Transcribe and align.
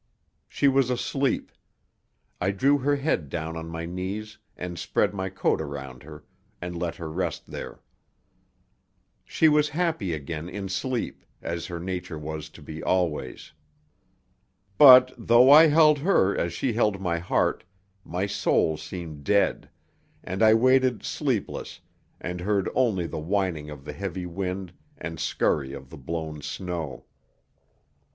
She 0.47 0.67
was 0.67 0.89
asleep. 0.89 1.51
I 2.41 2.49
drew 2.49 2.79
her 2.79 2.95
head 2.95 3.29
down 3.29 3.55
on 3.55 3.67
my 3.69 3.85
knees 3.85 4.39
and 4.57 4.79
spread 4.79 5.13
my 5.13 5.29
coat 5.29 5.61
around 5.61 6.01
her, 6.01 6.23
and 6.59 6.75
let 6.75 6.95
her 6.95 7.07
rest 7.07 7.45
there. 7.45 7.83
She 9.25 9.47
was 9.47 9.69
happy 9.69 10.13
again 10.13 10.49
in 10.49 10.69
sleep, 10.69 11.23
as 11.39 11.67
her 11.67 11.79
nature 11.79 12.17
was 12.17 12.49
to 12.49 12.63
be 12.63 12.81
always. 12.81 13.51
But, 14.79 15.13
though 15.19 15.51
I 15.51 15.67
held 15.67 15.99
her 15.99 16.35
as 16.35 16.51
she 16.51 16.73
held 16.73 16.99
my 16.99 17.19
heart, 17.19 17.63
my 18.03 18.25
soul 18.25 18.77
seemed 18.77 19.23
dead, 19.23 19.69
and 20.23 20.41
I 20.41 20.55
waited 20.55 21.03
sleepless 21.03 21.79
and 22.19 22.41
heard 22.41 22.67
only 22.73 23.05
the 23.05 23.19
whining 23.19 23.69
of 23.69 23.85
the 23.85 23.93
heavy 23.93 24.25
wind 24.25 24.73
and 24.97 25.19
scurry 25.19 25.73
of 25.73 25.91
the 25.91 25.97
blown 25.97 26.41
snow. 26.41 27.05